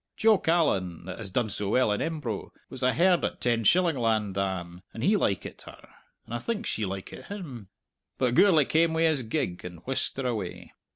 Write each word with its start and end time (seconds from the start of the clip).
Jock 0.17 0.47
Allan 0.47 1.05
(that 1.05 1.19
has 1.19 1.29
done 1.29 1.51
so 1.51 1.69
well 1.69 1.91
in 1.91 2.01
Embro) 2.01 2.51
was 2.71 2.81
a 2.81 2.91
herd 2.91 3.23
at 3.23 3.39
Tenshillingland 3.39 4.33
than, 4.33 4.81
and 4.95 5.03
he 5.03 5.15
likit 5.15 5.61
her, 5.67 5.89
and 6.25 6.33
I 6.33 6.39
think 6.39 6.65
she 6.65 6.85
likit 6.87 7.27
him; 7.27 7.69
but 8.17 8.33
Gourlay 8.33 8.65
came 8.65 8.95
wi' 8.95 9.03
his 9.03 9.21
gig 9.21 9.63
and 9.63 9.81
whisked 9.85 10.17
her 10.17 10.25
away. 10.25 10.73